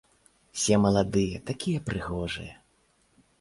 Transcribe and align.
Усе 0.53 0.75
маладыя, 0.85 1.43
такія 1.51 1.83
прыгожыя. 1.91 2.53